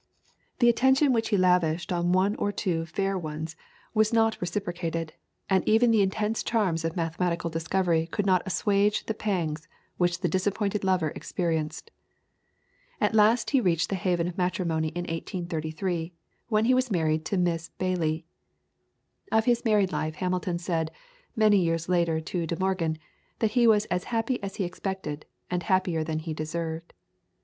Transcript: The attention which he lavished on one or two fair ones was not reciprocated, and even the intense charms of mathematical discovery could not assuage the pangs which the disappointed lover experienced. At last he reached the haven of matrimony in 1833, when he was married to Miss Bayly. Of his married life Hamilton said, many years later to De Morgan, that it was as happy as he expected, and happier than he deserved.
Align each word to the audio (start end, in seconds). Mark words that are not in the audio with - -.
The 0.57 0.67
attention 0.67 1.13
which 1.13 1.29
he 1.29 1.37
lavished 1.37 1.91
on 1.91 2.11
one 2.11 2.35
or 2.37 2.51
two 2.51 2.87
fair 2.87 3.19
ones 3.19 3.55
was 3.93 4.11
not 4.11 4.41
reciprocated, 4.41 5.13
and 5.47 5.63
even 5.69 5.91
the 5.91 6.01
intense 6.01 6.41
charms 6.41 6.83
of 6.83 6.95
mathematical 6.95 7.51
discovery 7.51 8.07
could 8.07 8.25
not 8.25 8.41
assuage 8.47 9.05
the 9.05 9.13
pangs 9.13 9.67
which 9.97 10.21
the 10.21 10.27
disappointed 10.27 10.83
lover 10.83 11.09
experienced. 11.09 11.91
At 12.99 13.13
last 13.13 13.51
he 13.51 13.61
reached 13.61 13.89
the 13.89 13.95
haven 13.95 14.27
of 14.27 14.39
matrimony 14.39 14.87
in 14.87 15.03
1833, 15.03 16.13
when 16.47 16.65
he 16.65 16.73
was 16.73 16.89
married 16.89 17.23
to 17.25 17.37
Miss 17.37 17.69
Bayly. 17.77 18.25
Of 19.31 19.45
his 19.45 19.63
married 19.63 19.91
life 19.91 20.15
Hamilton 20.15 20.57
said, 20.57 20.89
many 21.35 21.59
years 21.59 21.87
later 21.87 22.19
to 22.19 22.47
De 22.47 22.57
Morgan, 22.59 22.97
that 23.37 23.55
it 23.55 23.67
was 23.67 23.85
as 23.91 24.05
happy 24.05 24.41
as 24.41 24.55
he 24.55 24.63
expected, 24.63 25.27
and 25.51 25.61
happier 25.61 26.03
than 26.03 26.17
he 26.17 26.33
deserved. 26.33 26.93